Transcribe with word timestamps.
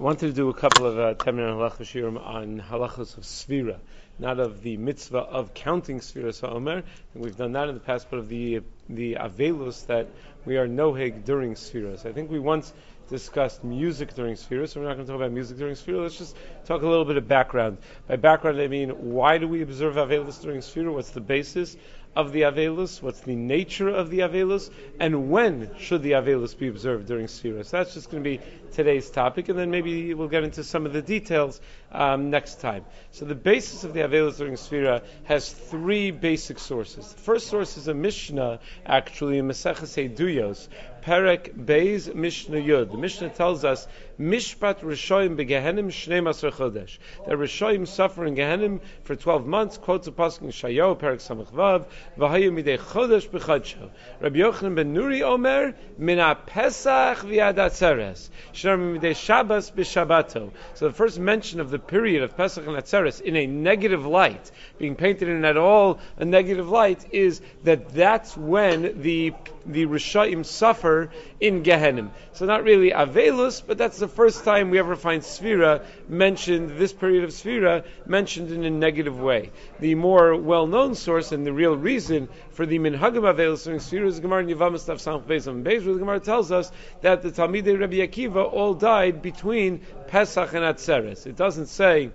I 0.00 0.02
wanted 0.02 0.28
to 0.28 0.32
do 0.32 0.48
a 0.48 0.54
couple 0.54 0.86
of 0.86 0.98
uh, 0.98 1.12
10 1.12 1.36
minute 1.36 1.54
halachas 1.54 1.80
shirim 1.80 2.18
on 2.18 2.58
halachas 2.58 3.18
of 3.18 3.24
svira, 3.24 3.80
not 4.18 4.40
of 4.40 4.62
the 4.62 4.78
mitzvah 4.78 5.18
of 5.18 5.52
counting 5.52 6.00
svira 6.00 6.32
sa'omer. 6.32 6.84
We've 7.14 7.36
done 7.36 7.52
that 7.52 7.68
in 7.68 7.74
the 7.74 7.82
past, 7.82 8.06
but 8.08 8.18
of 8.18 8.30
the 8.30 8.62
the 8.88 9.18
avelus 9.20 9.84
that 9.88 10.08
we 10.46 10.56
are 10.56 10.66
noheg 10.66 11.26
during 11.26 11.52
sfiras. 11.52 12.06
I 12.06 12.12
think 12.12 12.30
we 12.30 12.38
once 12.38 12.72
discussed 13.10 13.62
music 13.62 14.14
during 14.14 14.36
Sphira, 14.36 14.68
so 14.68 14.80
we're 14.80 14.86
not 14.86 14.94
going 14.94 15.04
to 15.04 15.12
talk 15.12 15.20
about 15.20 15.32
music 15.32 15.58
during 15.58 15.74
Sphira. 15.74 16.02
Let's 16.02 16.16
just 16.16 16.36
talk 16.64 16.80
a 16.82 16.86
little 16.86 17.04
bit 17.04 17.16
of 17.16 17.26
background. 17.28 17.78
By 18.06 18.16
background, 18.16 18.60
I 18.60 18.68
mean 18.68 18.90
why 18.90 19.36
do 19.36 19.48
we 19.48 19.62
observe 19.62 19.96
Avelus 19.96 20.40
during 20.40 20.60
Sphira? 20.60 20.94
What's 20.94 21.10
the 21.10 21.20
basis 21.20 21.76
of 22.16 22.32
the 22.32 22.42
Avelus? 22.42 23.02
What's 23.02 23.20
the 23.20 23.36
nature 23.36 23.88
of 23.88 24.10
the 24.10 24.20
Avelus? 24.20 24.70
And 24.98 25.30
when 25.30 25.70
should 25.78 26.02
the 26.02 26.12
Avelus 26.12 26.56
be 26.56 26.68
observed 26.68 27.06
during 27.06 27.26
Sphira? 27.26 27.64
So 27.64 27.78
that's 27.78 27.94
just 27.94 28.10
going 28.10 28.22
to 28.22 28.30
be 28.30 28.40
today's 28.72 29.10
topic, 29.10 29.48
and 29.48 29.58
then 29.58 29.70
maybe 29.70 30.14
we'll 30.14 30.28
get 30.28 30.44
into 30.44 30.64
some 30.64 30.86
of 30.86 30.92
the 30.92 31.02
details 31.02 31.60
um, 31.92 32.30
next 32.30 32.60
time. 32.60 32.84
So 33.12 33.24
the 33.24 33.34
basis 33.34 33.84
of 33.84 33.94
the 33.94 34.00
Avelus 34.00 34.38
during 34.38 34.54
Sphira 34.54 35.02
has 35.24 35.52
three 35.52 36.10
basic 36.10 36.58
sources. 36.58 37.12
The 37.12 37.20
first 37.20 37.48
source 37.48 37.76
is 37.76 37.88
a 37.88 37.94
Mishnah, 37.94 38.60
actually, 38.86 39.38
in 39.38 39.48
Maseches 39.48 40.68
Perek 41.02 41.54
Beis 41.54 42.14
Mishnah 42.14 42.58
Yud. 42.58 42.90
The 42.90 42.98
Mishnah 42.98 43.30
tells 43.30 43.64
us 43.64 43.86
Mishpat 44.20 44.80
Rishoyim 44.80 45.36
beGehenim 45.36 45.86
Shnei 45.86 46.22
Masr 46.22 46.52
Chodesh. 46.52 46.98
That 47.26 47.36
Rishoyim 47.36 47.88
suffer 47.88 48.26
in 48.26 48.34
Gehenim 48.34 48.80
for 49.04 49.16
12 49.16 49.46
months. 49.46 49.78
Quotes 49.78 50.06
a 50.08 50.12
pasuk 50.12 50.42
in 50.42 50.48
Shayo 50.48 50.98
Perek 50.98 51.16
Samach 51.16 51.50
Vav 51.52 51.86
V'Hayu 52.18 52.52
Midei 52.52 52.78
Chodesh 52.78 53.28
B'Chodsho. 53.28 53.90
Rabbi 54.20 54.38
Yochanan 54.38 54.74
ben 54.74 54.94
Nuri 54.94 55.22
Omer 55.22 55.74
Mina 55.96 56.34
Pesach 56.34 57.18
V'Yad 57.18 57.54
Atzeres. 57.54 58.28
Shneim 58.52 58.98
Midei 58.98 59.16
Shabbos 59.16 59.70
B'Shabbato. 59.70 60.50
So 60.74 60.88
the 60.88 60.94
first 60.94 61.18
mention 61.18 61.60
of 61.60 61.70
the 61.70 61.78
period 61.78 62.22
of 62.22 62.36
Pesach 62.36 62.66
and 62.66 62.76
Atzeres 62.76 63.20
in 63.20 63.36
a 63.36 63.46
negative 63.46 64.04
light, 64.04 64.50
being 64.78 64.96
painted 64.96 65.28
in 65.28 65.44
at 65.44 65.56
all 65.56 65.98
a 66.18 66.24
negative 66.24 66.68
light, 66.68 67.06
is 67.12 67.40
that 67.64 67.88
that's 67.90 68.36
when 68.36 69.00
the 69.00 69.32
the 69.66 69.86
Rishoyim 69.86 70.44
suffer 70.44 71.10
in 71.40 71.62
Gehenim. 71.62 72.10
So 72.32 72.46
not 72.46 72.64
really 72.64 72.90
Avelus, 72.90 73.62
but 73.66 73.78
that's 73.78 73.98
the 73.98 74.08
first 74.08 74.44
time 74.44 74.70
we 74.70 74.78
ever 74.78 74.96
find 74.96 75.22
Sphira 75.22 75.84
mentioned, 76.08 76.78
this 76.78 76.92
period 76.92 77.24
of 77.24 77.30
Sphira 77.30 77.84
mentioned 78.06 78.50
in 78.50 78.64
a 78.64 78.70
negative 78.70 79.20
way. 79.20 79.50
The 79.78 79.94
more 79.94 80.36
well-known 80.36 80.94
source 80.94 81.32
and 81.32 81.46
the 81.46 81.52
real 81.52 81.76
reason 81.76 82.28
for 82.50 82.66
the 82.66 82.78
Minhagim 82.78 83.22
Avelus 83.22 83.64
during 83.64 83.80
Sphira 83.80 84.06
is 84.06 84.20
Gemara 84.20 84.44
Yavamas 84.44 84.86
Tav 84.86 84.98
Samch 84.98 85.24
Bezam 85.24 85.62
Beis, 85.62 85.84
where 85.84 85.94
the 85.94 86.00
Gemara 86.00 86.20
tells 86.20 86.50
us 86.50 86.70
that 87.02 87.22
the 87.22 87.30
Talmidei 87.30 87.78
Rabbi 87.78 87.96
Akiva 87.96 88.52
all 88.52 88.74
died 88.74 89.22
between 89.22 89.80
Pesach 90.08 90.52
and 90.54 90.64
Atzeres. 90.64 91.26
It 91.26 91.36
doesn't 91.36 91.66
say 91.66 92.10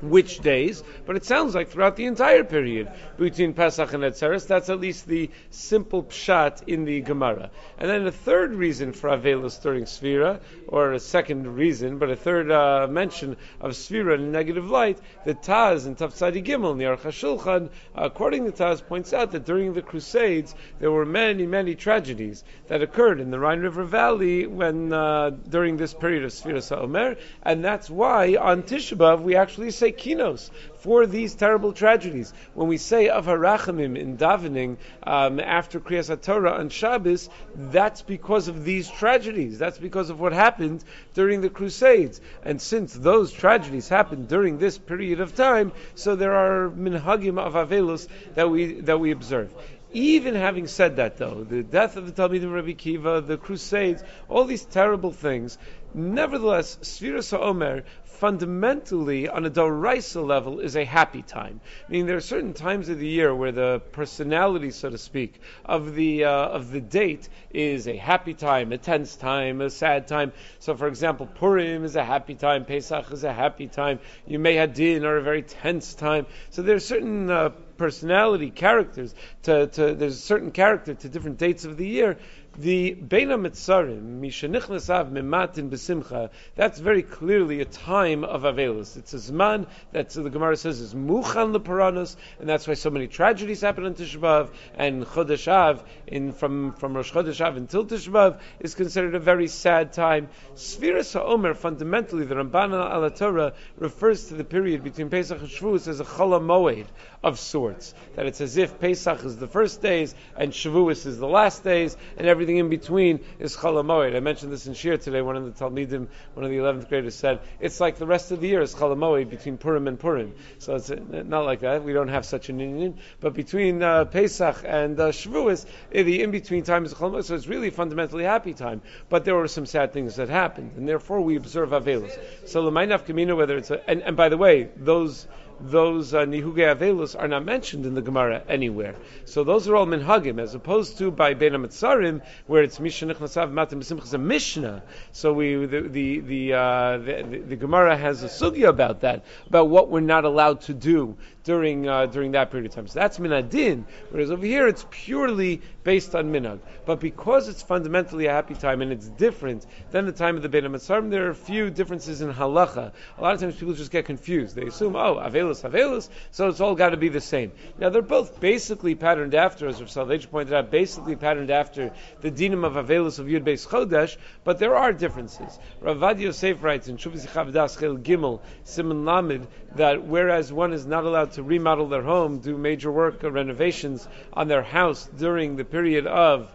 which 0.00 0.40
days, 0.40 0.82
but 1.06 1.16
it 1.16 1.24
sounds 1.24 1.54
like 1.54 1.68
throughout 1.68 1.96
the 1.96 2.06
entire 2.06 2.44
period 2.44 2.90
between 3.16 3.54
Pesach 3.54 3.92
and 3.92 4.02
Etzeres. 4.02 4.46
That's 4.46 4.68
at 4.68 4.80
least 4.80 5.06
the 5.06 5.30
simple 5.50 6.04
pshat 6.04 6.68
in 6.68 6.84
the 6.84 7.00
Gemara. 7.00 7.50
And 7.78 7.88
then 7.88 8.06
a 8.06 8.12
third 8.12 8.54
reason 8.54 8.92
for 8.92 9.10
Avelus 9.10 9.60
during 9.62 9.84
Sphira, 9.84 10.40
or 10.68 10.92
a 10.92 11.00
second 11.00 11.56
reason, 11.56 11.98
but 11.98 12.10
a 12.10 12.16
third 12.16 12.50
uh, 12.50 12.86
mention 12.90 13.36
of 13.60 13.72
Sphira 13.72 14.16
in 14.16 14.32
negative 14.32 14.70
light, 14.70 14.98
the 15.24 15.34
Taz 15.34 15.86
in 15.86 15.96
Tafsadi 15.96 16.44
Gimel, 16.44 16.72
in 16.72 16.78
the 16.78 16.84
Aruch 16.84 17.00
HaShulchan, 17.00 17.70
according 17.94 18.44
to 18.44 18.52
Taz, 18.52 18.86
points 18.86 19.12
out 19.12 19.32
that 19.32 19.44
during 19.44 19.72
the 19.72 19.82
Crusades 19.82 20.54
there 20.78 20.90
were 20.90 21.04
many, 21.04 21.46
many 21.46 21.74
tragedies 21.74 22.44
that 22.68 22.82
occurred 22.82 23.20
in 23.20 23.30
the 23.30 23.38
Rhine 23.38 23.60
River 23.60 23.84
Valley 23.84 24.46
when 24.46 24.92
uh, 24.92 25.30
during 25.30 25.76
this 25.76 25.94
period 25.94 26.24
of 26.24 26.30
Sphira 26.30 26.62
Sa'omer, 26.62 27.16
and 27.42 27.64
that's 27.64 27.88
why 27.88 28.36
on 28.36 28.62
Tisha 28.62 28.96
B'Av 28.96 29.22
we 29.22 29.36
actually 29.36 29.70
say 29.76 29.92
kinos 29.92 30.50
for 30.74 31.06
these 31.06 31.34
terrible 31.34 31.72
tragedies. 31.72 32.32
When 32.54 32.68
we 32.68 32.78
say 32.78 33.08
of 33.08 33.26
harachamim 33.26 33.96
in 33.98 34.16
davening 34.16 34.76
um, 35.02 35.40
after 35.40 35.80
Kriyas 35.80 36.20
Torah 36.22 36.52
on 36.52 36.68
Shabbos, 36.68 37.28
that's 37.54 38.02
because 38.02 38.48
of 38.48 38.64
these 38.64 38.88
tragedies. 38.90 39.58
That's 39.58 39.78
because 39.78 40.10
of 40.10 40.20
what 40.20 40.32
happened 40.32 40.84
during 41.14 41.40
the 41.40 41.50
Crusades. 41.50 42.20
And 42.44 42.60
since 42.60 42.92
those 42.94 43.32
tragedies 43.32 43.88
happened 43.88 44.28
during 44.28 44.58
this 44.58 44.78
period 44.78 45.20
of 45.20 45.34
time, 45.34 45.72
so 45.94 46.16
there 46.16 46.34
are 46.34 46.70
minhagim 46.70 47.38
of 47.38 47.54
avelus 47.54 48.08
that 48.34 48.50
we 48.50 48.80
that 48.82 48.98
we 48.98 49.10
observe. 49.10 49.52
Even 49.96 50.34
having 50.34 50.66
said 50.66 50.96
that, 50.96 51.16
though, 51.16 51.42
the 51.42 51.62
death 51.62 51.96
of 51.96 52.04
the 52.04 52.12
Talmidim 52.12 52.52
Rabbi 52.52 52.72
Kiva, 52.72 53.22
the 53.22 53.38
Crusades, 53.38 54.04
all 54.28 54.44
these 54.44 54.66
terrible 54.66 55.10
things, 55.10 55.56
nevertheless, 55.94 56.76
Sfira 56.82 57.24
Sa'omer 57.24 57.82
fundamentally, 58.04 59.26
on 59.26 59.46
a 59.46 59.50
Doraisa 59.50 60.22
level, 60.22 60.60
is 60.60 60.76
a 60.76 60.84
happy 60.84 61.22
time. 61.22 61.62
Meaning 61.88 62.04
there 62.04 62.18
are 62.18 62.20
certain 62.20 62.52
times 62.52 62.90
of 62.90 62.98
the 62.98 63.06
year 63.06 63.34
where 63.34 63.52
the 63.52 63.80
personality, 63.92 64.70
so 64.70 64.90
to 64.90 64.98
speak, 64.98 65.40
of 65.64 65.94
the 65.94 66.24
uh, 66.24 66.30
of 66.30 66.72
the 66.72 66.82
date 66.82 67.30
is 67.50 67.88
a 67.88 67.96
happy 67.96 68.34
time, 68.34 68.72
a 68.72 68.78
tense 68.78 69.16
time, 69.16 69.62
a 69.62 69.70
sad 69.70 70.08
time. 70.08 70.34
So, 70.58 70.76
for 70.76 70.88
example, 70.88 71.24
Purim 71.24 71.84
is 71.84 71.96
a 71.96 72.04
happy 72.04 72.34
time, 72.34 72.66
Pesach 72.66 73.10
is 73.12 73.24
a 73.24 73.32
happy 73.32 73.66
time, 73.66 74.00
Yemei 74.28 74.56
Hadin 74.56 75.04
are 75.04 75.16
a 75.16 75.22
very 75.22 75.42
tense 75.42 75.94
time. 75.94 76.26
So 76.50 76.60
there 76.60 76.76
are 76.76 76.80
certain 76.80 77.30
uh, 77.30 77.50
personality 77.76 78.50
characters 78.50 79.14
to, 79.42 79.66
to, 79.68 79.94
there's 79.94 80.14
a 80.14 80.20
certain 80.20 80.50
character 80.50 80.94
to 80.94 81.08
different 81.08 81.38
dates 81.38 81.64
of 81.64 81.76
the 81.76 81.86
year 81.86 82.18
the 82.58 82.94
Beina 82.94 83.38
Mitzarim, 83.38 84.20
Mishanichnasav 84.20 85.10
Mimatin 85.10 85.68
Besimcha, 85.68 86.30
that's 86.54 86.78
very 86.78 87.02
clearly 87.02 87.60
a 87.60 87.66
time 87.66 88.24
of 88.24 88.42
Avelus. 88.42 88.96
It's 88.96 89.12
a 89.12 89.18
Zman 89.18 89.66
that 89.92 90.10
the 90.10 90.30
Gemara 90.30 90.56
says 90.56 90.80
is 90.80 90.94
Muchan 90.94 91.54
Leparanos, 91.54 92.16
and 92.40 92.48
that's 92.48 92.66
why 92.66 92.74
so 92.74 92.88
many 92.88 93.08
tragedies 93.08 93.60
happen 93.60 93.84
on 93.84 93.94
Tishbav, 93.94 94.48
and 94.74 95.04
Chodesh 95.04 95.48
Av, 95.48 95.84
in, 96.06 96.32
from, 96.32 96.72
from 96.72 96.94
Rosh 96.94 97.12
Chodesh 97.12 97.44
Av 97.44 97.56
until 97.56 97.84
Tishbav, 97.84 98.40
is 98.60 98.74
considered 98.74 99.14
a 99.14 99.20
very 99.20 99.48
sad 99.48 99.92
time. 99.92 100.28
Sfiras 100.54 101.20
HaOmer, 101.20 101.54
fundamentally, 101.54 102.24
the 102.24 102.36
Ramban 102.36 102.72
al 102.72 103.10
Torah 103.10 103.52
refers 103.76 104.28
to 104.28 104.34
the 104.34 104.44
period 104.44 104.82
between 104.82 105.10
Pesach 105.10 105.40
and 105.40 105.48
Shavuos 105.48 105.88
as 105.88 106.00
a 106.00 106.04
Chol 106.04 106.40
Moed 106.40 106.86
of 107.22 107.38
sorts. 107.38 107.92
That 108.14 108.26
it's 108.26 108.40
as 108.40 108.56
if 108.56 108.80
Pesach 108.80 109.24
is 109.24 109.36
the 109.36 109.46
first 109.46 109.82
days, 109.82 110.14
and 110.36 110.52
Shavuos 110.52 111.04
is 111.04 111.18
the 111.18 111.28
last 111.28 111.62
days, 111.62 111.96
and 112.16 112.26
every 112.26 112.45
everything 112.46 112.58
in 112.58 112.68
between 112.68 113.18
is 113.40 113.56
Chalamoid. 113.56 114.14
I 114.14 114.20
mentioned 114.20 114.52
this 114.52 114.68
in 114.68 114.74
Shir 114.74 114.96
today. 114.98 115.20
One 115.20 115.34
of 115.34 115.44
the 115.44 115.64
Talmidim, 115.64 116.06
one 116.34 116.44
of 116.44 116.50
the 116.50 116.58
11th 116.58 116.88
graders 116.88 117.16
said, 117.16 117.40
it's 117.58 117.80
like 117.80 117.98
the 117.98 118.06
rest 118.06 118.30
of 118.30 118.40
the 118.40 118.46
year 118.46 118.60
is 118.62 118.72
Chalamoid 118.72 119.28
between 119.28 119.58
Purim 119.58 119.88
and 119.88 119.98
Purim. 119.98 120.32
So 120.58 120.76
it's 120.76 120.88
uh, 120.88 120.96
not 121.26 121.44
like 121.44 121.60
that. 121.60 121.82
We 121.82 121.92
don't 121.92 122.06
have 122.06 122.24
such 122.24 122.48
an 122.48 122.60
union. 122.60 122.98
But 123.18 123.34
between 123.34 123.82
uh, 123.82 124.04
Pesach 124.04 124.62
and 124.64 125.00
uh, 125.00 125.10
Shavuos, 125.10 125.66
eh, 125.92 126.04
the 126.04 126.22
in-between 126.22 126.62
time 126.62 126.84
is 126.84 126.94
Chalamoid. 126.94 127.24
So 127.24 127.34
it's 127.34 127.48
really 127.48 127.70
fundamentally 127.70 128.22
happy 128.22 128.54
time. 128.54 128.80
But 129.08 129.24
there 129.24 129.34
were 129.34 129.48
some 129.48 129.66
sad 129.66 129.92
things 129.92 130.14
that 130.16 130.28
happened. 130.28 130.74
And 130.76 130.88
therefore 130.88 131.20
we 131.22 131.34
observe 131.34 131.70
Avelos. 131.70 132.16
So 132.44 132.62
Lamainaf 132.62 133.06
Kamina, 133.06 133.36
whether 133.36 133.56
it's 133.56 133.72
a, 133.72 133.90
and, 133.90 134.02
and 134.02 134.16
by 134.16 134.28
the 134.28 134.36
way, 134.36 134.68
those 134.76 135.26
those 135.60 136.14
uh, 136.14 136.24
nihuge 136.24 137.16
are 137.18 137.28
not 137.28 137.44
mentioned 137.44 137.86
in 137.86 137.94
the 137.94 138.02
Gemara 138.02 138.42
anywhere. 138.48 138.94
So 139.24 139.44
those 139.44 139.68
are 139.68 139.76
all 139.76 139.86
minhagim, 139.86 140.40
as 140.40 140.54
opposed 140.54 140.98
to 140.98 141.10
by 141.10 141.34
Bein 141.34 141.52
Amitzarim, 141.52 142.22
where 142.46 142.62
it's 142.62 142.78
Mishnah 142.78 143.14
Nechnasav 143.14 143.52
Matim 143.52 143.80
B'Simchas 143.80 144.14
a 144.14 144.18
Mishnah. 144.18 144.82
So 145.12 145.32
we 145.32 145.66
the 145.66 145.80
the 145.82 146.20
the, 146.20 146.52
uh, 146.52 146.98
the, 146.98 147.44
the 147.48 147.56
Gemara 147.56 147.96
has 147.96 148.22
a 148.22 148.26
sugya 148.26 148.68
about 148.68 149.00
that, 149.00 149.24
about 149.46 149.68
what 149.68 149.90
we're 149.90 150.00
not 150.00 150.24
allowed 150.24 150.62
to 150.62 150.74
do 150.74 151.16
during 151.46 151.88
uh, 151.88 152.06
during 152.06 152.32
that 152.32 152.50
period 152.50 152.66
of 152.66 152.74
time. 152.74 152.88
So 152.88 152.98
that's 152.98 153.18
minadin, 153.18 153.84
whereas 154.10 154.30
over 154.30 154.44
here 154.44 154.66
it's 154.66 154.84
purely 154.90 155.62
based 155.84 156.14
on 156.14 156.32
minag. 156.32 156.58
But 156.84 156.98
because 156.98 157.48
it's 157.48 157.62
fundamentally 157.62 158.26
a 158.26 158.32
happy 158.32 158.54
time 158.54 158.82
and 158.82 158.92
it's 158.92 159.08
different 159.08 159.64
than 159.92 160.04
the 160.04 160.12
time 160.12 160.36
of 160.36 160.42
the 160.42 160.48
Bein 160.48 160.64
Amitzarim, 160.64 161.08
there 161.08 161.28
are 161.28 161.30
a 161.30 161.34
few 161.34 161.70
differences 161.70 162.20
in 162.20 162.34
halacha. 162.34 162.92
A 163.16 163.22
lot 163.22 163.34
of 163.34 163.40
times 163.40 163.54
people 163.54 163.74
just 163.74 163.92
get 163.92 164.04
confused. 164.04 164.56
They 164.56 164.66
assume, 164.66 164.96
oh, 164.96 165.14
avelus 165.14 165.62
Avelus, 165.62 166.08
so 166.32 166.48
it's 166.48 166.60
all 166.60 166.74
got 166.74 166.90
to 166.90 166.96
be 166.96 167.08
the 167.08 167.20
same. 167.20 167.52
Now 167.78 167.90
they're 167.90 168.02
both 168.02 168.40
basically 168.40 168.96
patterned 168.96 169.34
after, 169.34 169.68
as 169.68 169.80
Rav 169.80 169.88
Soloveitchik 169.88 170.30
pointed 170.30 170.52
out, 170.52 170.72
basically 170.72 171.14
patterned 171.14 171.52
after 171.52 171.92
the 172.20 172.32
dinim 172.32 172.64
of 172.64 172.72
Avelus 172.72 173.20
of 173.20 173.26
Yud 173.26 173.44
Beis 173.44 173.66
Chodesh, 173.66 174.16
but 174.42 174.58
there 174.58 174.74
are 174.74 174.92
differences. 174.92 175.58
Rav 175.80 176.20
Yosef 176.20 176.62
writes 176.64 176.88
in 176.88 176.96
Shuvah 176.96 177.32
Chel 177.78 177.96
Gimel 177.96 178.40
Simon 178.64 179.04
Lamed 179.04 179.46
that 179.76 180.04
whereas 180.04 180.52
one 180.52 180.72
is 180.72 180.86
not 180.86 181.04
allowed 181.04 181.32
to 181.36 181.42
remodel 181.42 181.88
their 181.88 182.02
home, 182.02 182.38
do 182.38 182.56
major 182.56 182.90
work 182.90 183.22
or 183.22 183.30
renovations 183.30 184.08
on 184.32 184.48
their 184.48 184.62
house 184.62 185.08
during 185.18 185.56
the 185.56 185.64
period 185.64 186.06
of 186.06 186.50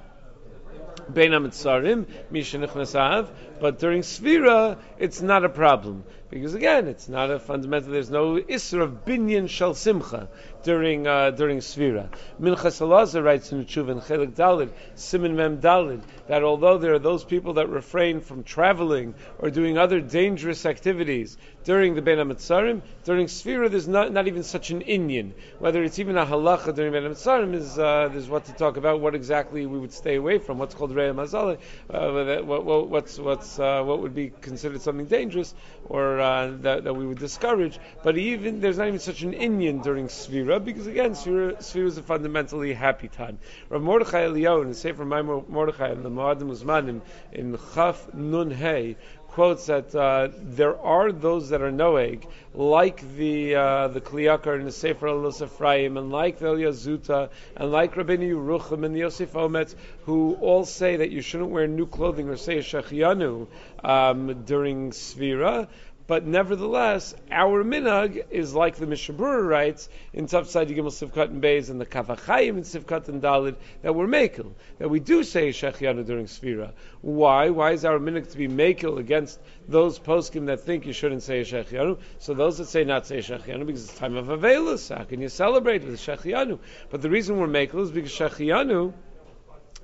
Bein 1.13 1.31
Amitzarim, 1.31 2.07
Misha 2.31 3.29
But 3.59 3.79
during 3.79 4.01
Svira, 4.01 4.77
it's 4.97 5.21
not 5.21 5.45
a 5.45 5.49
problem. 5.49 6.03
because 6.31 6.55
again, 6.55 6.87
it's 6.87 7.07
not 7.07 7.29
a 7.29 7.37
fundamental. 7.39 7.91
There's 7.91 8.09
no 8.09 8.37
isra 8.37 8.81
of 8.81 9.05
binyan 9.05 9.49
shel 9.49 9.75
simcha 9.75 10.29
during 10.63 11.07
uh, 11.07 11.31
during 11.31 11.59
Svira. 11.59 12.09
Minchas 12.39 12.81
Elazar 12.81 13.23
writes 13.23 13.51
in 13.51 13.65
Tshuva 13.65 14.01
Chelik 14.01 14.33
Dalid, 14.33 14.69
Simin 14.95 15.35
Mem 15.35 15.59
Dalid, 15.59 16.01
that 16.27 16.43
although 16.43 16.77
there 16.77 16.93
are 16.93 16.99
those 16.99 17.23
people 17.23 17.53
that 17.53 17.69
refrain 17.69 18.21
from 18.21 18.43
traveling 18.43 19.13
or 19.39 19.49
doing 19.49 19.77
other 19.77 19.99
dangerous 19.99 20.65
activities 20.65 21.37
during 21.63 21.95
the 21.95 22.01
Ben 22.01 22.17
HaMetzarim, 22.17 22.81
during 23.03 23.27
Svira 23.27 23.69
there's 23.69 23.87
not, 23.87 24.11
not 24.11 24.27
even 24.27 24.43
such 24.43 24.71
an 24.71 24.81
Inyan. 24.81 25.31
Whether 25.59 25.83
it's 25.83 25.99
even 25.99 26.17
a 26.17 26.25
halacha 26.25 26.75
during 26.75 26.91
Ben 26.93 27.03
HaMetzarim 27.03 27.53
is 27.53 27.77
uh, 27.77 28.09
there's 28.11 28.27
what 28.27 28.45
to 28.45 28.53
talk 28.53 28.77
about. 28.77 28.99
What 28.99 29.15
exactly 29.15 29.65
we 29.65 29.79
would 29.79 29.93
stay 29.93 30.15
away 30.15 30.39
from? 30.39 30.57
What's 30.57 30.75
called 30.75 30.91
Reya 30.91 31.13
Mazale? 31.13 31.57
Uh, 31.89 32.43
what, 32.43 32.65
what, 32.65 32.89
what's 32.89 33.17
what's 33.17 33.59
uh, 33.59 33.83
what 33.83 33.99
would 34.01 34.15
be 34.15 34.31
considered 34.41 34.81
something 34.81 35.05
dangerous 35.05 35.53
or 35.85 36.19
uh, 36.19 36.51
that, 36.61 36.83
that 36.83 36.93
we 36.93 37.05
would 37.05 37.19
discourage? 37.19 37.79
But 38.03 38.17
even 38.17 38.61
there's 38.61 38.77
not 38.77 38.87
even 38.87 38.99
such 38.99 39.21
an 39.21 39.33
Inyan 39.33 39.83
during 39.83 40.07
Svira 40.07 40.50
because 40.59 40.87
again, 40.87 41.11
Sfira, 41.11 41.85
is 41.87 41.97
a 41.97 42.03
fundamentally 42.03 42.73
happy 42.73 43.07
time. 43.07 43.39
Rav 43.69 43.81
Mordechai 43.81 44.25
Eliyahu 44.25 44.63
in 44.65 44.73
Sefer 44.73 45.05
My 45.05 45.21
Mordechai 45.21 45.89
and 45.89 46.03
the 46.03 46.09
Moadim 46.09 46.51
Uzmanim 46.51 47.01
in 47.31 47.57
Chaf 47.73 48.13
Nun 48.13 48.51
Hey 48.51 48.95
quotes 49.31 49.67
that 49.67 49.95
uh, 49.95 50.27
there 50.35 50.77
are 50.81 51.11
those 51.11 51.49
that 51.49 51.61
are 51.61 51.71
noeg, 51.71 52.25
like 52.53 53.01
the 53.15 53.55
uh, 53.55 53.87
the 53.87 54.01
Kli 54.01 54.23
Yakar 54.23 54.59
in 54.59 54.65
the 54.65 54.71
Sefer 54.71 55.07
al 55.07 55.27
Ephraim, 55.27 55.95
and 55.97 56.11
like 56.11 56.39
the 56.39 56.47
Yazuta, 56.47 57.29
and 57.55 57.71
like 57.71 57.95
Rabbeinu 57.95 58.29
Yerucham 58.29 58.85
and 58.85 58.93
the 58.93 58.99
Yosef 58.99 59.31
Ometz, 59.33 59.73
who 60.05 60.35
all 60.41 60.65
say 60.65 60.97
that 60.97 61.11
you 61.11 61.21
shouldn't 61.21 61.49
wear 61.49 61.65
new 61.67 61.87
clothing 61.87 62.27
or 62.27 62.35
say 62.35 62.57
Shechianu 62.57 63.47
um, 63.83 64.43
during 64.43 64.91
Svira. 64.91 65.67
But 66.11 66.25
nevertheless, 66.25 67.15
our 67.31 67.63
minhag 67.63 68.25
is 68.31 68.53
like 68.53 68.75
the 68.75 68.85
Mishnah 68.85 69.15
Berurah 69.15 69.47
writes 69.47 69.87
in 70.11 70.25
Tafsad 70.25 70.67
Yigimel 70.67 70.91
Sivkat 70.91 71.29
and 71.29 71.41
Beis 71.41 71.69
and 71.69 71.79
the 71.79 71.85
Kaf 71.85 72.07
HaChaim 72.07 72.57
in 72.57 72.63
Sivkat 72.63 73.07
and 73.07 73.21
Dalid 73.21 73.55
that 73.81 73.95
we're 73.95 74.07
makel, 74.07 74.51
that 74.79 74.89
we 74.89 74.99
do 74.99 75.23
say 75.23 75.51
Shechianu 75.51 76.05
during 76.05 76.25
Sfira. 76.25 76.73
Why? 76.99 77.49
Why 77.49 77.71
is 77.71 77.85
our 77.85 77.97
minhag 77.97 78.29
to 78.29 78.37
be 78.37 78.49
makel 78.49 78.97
against 78.97 79.39
those 79.69 79.99
poskim 79.99 80.47
that 80.47 80.59
think 80.59 80.85
you 80.85 80.91
shouldn't 80.91 81.23
say 81.23 81.43
Shechianu? 81.43 81.97
So 82.19 82.33
those 82.33 82.57
that 82.57 82.65
say 82.65 82.83
not 82.83 83.07
say 83.07 83.19
Shechianu 83.19 83.65
because 83.65 83.85
it's 83.85 83.97
time 83.97 84.17
of 84.17 84.25
Avelus, 84.25 84.93
how 84.93 85.05
can 85.05 85.21
you 85.21 85.29
celebrate 85.29 85.85
with 85.85 85.97
Shechianu? 85.97 86.59
But 86.89 87.01
the 87.01 87.09
reason 87.09 87.39
we're 87.39 87.47
makel 87.47 87.83
is 87.83 87.91
because 87.91 88.11
Shechianu 88.11 88.91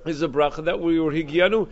is 0.08 0.22
a 0.22 0.28
bracha 0.28 0.64
that 0.64 0.80
we 0.80 0.98
were 1.00 1.12
higianu 1.12 1.68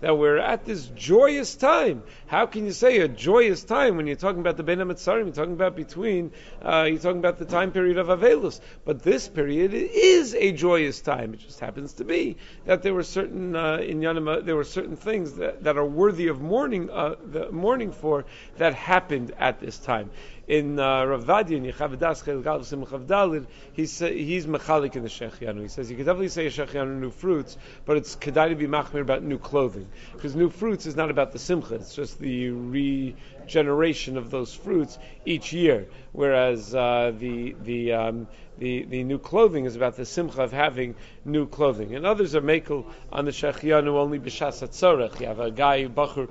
that 0.00 0.18
we're 0.18 0.38
at 0.38 0.64
this 0.64 0.86
joyous 0.88 1.54
time. 1.56 2.02
How 2.26 2.46
can 2.46 2.64
you 2.64 2.72
say 2.72 2.98
a 2.98 3.08
joyous 3.08 3.64
time 3.64 3.96
when 3.96 4.06
you're 4.06 4.16
talking 4.16 4.40
about 4.40 4.56
the 4.56 4.62
Ben 4.62 4.78
Hametzarim? 4.78 5.24
You're 5.24 5.34
talking 5.34 5.52
about 5.52 5.76
between, 5.76 6.32
uh, 6.62 6.86
you're 6.88 6.98
talking 6.98 7.18
about 7.18 7.38
the 7.38 7.44
time 7.44 7.72
period 7.72 7.98
of 7.98 8.08
Avelus. 8.08 8.60
But 8.84 9.02
this 9.02 9.28
period 9.28 9.72
is 9.74 10.34
a 10.34 10.52
joyous 10.52 11.00
time. 11.00 11.34
It 11.34 11.40
just 11.40 11.60
happens 11.60 11.94
to 11.94 12.04
be 12.04 12.36
that 12.66 12.82
there 12.82 12.94
were 12.94 13.02
certain 13.02 13.56
uh, 13.56 13.76
in 13.76 14.00
Yanama, 14.00 14.44
there 14.44 14.56
were 14.56 14.64
certain 14.64 14.96
things 14.96 15.34
that, 15.34 15.64
that 15.64 15.76
are 15.76 15.86
worthy 15.86 16.28
of 16.28 16.40
mourning, 16.40 16.90
uh, 16.90 17.16
the 17.24 17.50
mourning 17.50 17.92
for 17.92 18.24
that 18.56 18.74
happened 18.74 19.32
at 19.38 19.60
this 19.60 19.78
time 19.78 20.10
in 20.48 20.80
uh, 20.80 21.04
Rav 21.04 21.24
Vadia 21.24 21.58
in 21.58 21.64
Yechav 21.64 22.24
Chel 22.24 22.40
Gal 22.40 22.60
Simchav 22.60 23.46
he's 23.74 23.98
he's 23.98 24.46
mechalik 24.46 24.96
in 24.96 25.02
the 25.02 25.08
Shechianu. 25.08 25.60
He 25.60 25.68
says 25.68 25.90
you 25.90 25.96
could 25.96 26.06
definitely 26.06 26.30
say 26.30 26.46
Shechianu 26.46 26.98
new 26.98 27.10
fruits, 27.10 27.58
but 27.84 27.98
it's 27.98 28.16
kedai 28.16 28.48
to 28.48 28.54
be 28.54 28.66
machmir 28.66 29.02
about 29.02 29.22
new 29.22 29.36
clothing 29.36 29.86
because 30.14 30.34
new 30.34 30.48
fruits 30.48 30.86
is 30.86 30.96
not 30.96 31.10
about 31.10 31.32
the 31.32 31.38
simcha; 31.38 31.74
it's 31.74 31.94
just 31.94 32.18
the 32.18 32.48
regeneration 32.48 34.16
of 34.16 34.30
those 34.30 34.54
fruits 34.54 34.98
each 35.26 35.52
year. 35.52 35.86
Whereas 36.12 36.74
uh, 36.74 37.12
the 37.16 37.54
the 37.62 37.92
um, 37.92 38.26
the, 38.56 38.84
the 38.84 39.04
new 39.04 39.18
clothing 39.18 39.66
is 39.66 39.76
about 39.76 39.96
the 39.96 40.06
simcha 40.06 40.40
of 40.40 40.50
having 40.50 40.94
new 41.26 41.46
clothing. 41.46 41.94
And 41.94 42.06
others 42.06 42.34
are 42.34 42.40
makel 42.40 42.86
on 43.12 43.26
the 43.26 43.32
Shechianu 43.32 43.88
only 43.88 44.18
b'shas 44.18 44.66
atzorech. 44.66 45.20
You 45.20 45.26
have 45.26 45.40
a 45.40 45.50
guy, 45.50 45.84
Bachur, 45.84 46.30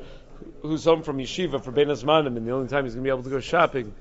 who's 0.64 0.86
home 0.86 1.04
from 1.04 1.20
yeshiva 1.20 1.64
for 1.64 1.72
Ben 1.72 1.90
and 1.90 2.48
the 2.48 2.52
only 2.52 2.68
time 2.68 2.86
he's 2.86 2.96
going 2.96 3.04
to 3.04 3.08
be 3.08 3.10
able 3.10 3.24
to 3.24 3.30
go 3.30 3.40
shopping 3.40 3.94